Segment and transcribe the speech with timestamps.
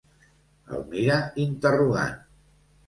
[0.77, 2.21] El mira interrogant.